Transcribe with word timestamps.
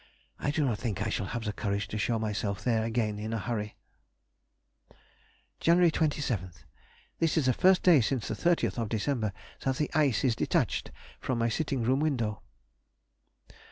I 0.39 0.49
do 0.49 0.65
not 0.65 0.79
think 0.79 0.99
I 1.05 1.09
shall 1.09 1.27
have 1.27 1.43
the 1.43 1.53
courage 1.53 1.87
to 1.89 1.97
show 1.99 2.17
myself 2.17 2.63
there 2.63 2.83
again 2.83 3.19
in 3.19 3.33
a 3.33 3.37
hurry. 3.37 3.75
Jan. 5.59 5.77
27th.—This 5.77 7.37
is 7.37 7.45
the 7.45 7.53
first 7.53 7.83
day 7.83 8.01
since 8.01 8.27
the 8.27 8.33
30th 8.33 8.89
December 8.89 9.31
that 9.59 9.75
the 9.75 9.91
ice 9.93 10.23
is 10.23 10.35
detached 10.35 10.89
from 11.19 11.37
my 11.37 11.49
sitting 11.49 11.83
room 11.83 11.99
window. 11.99 12.41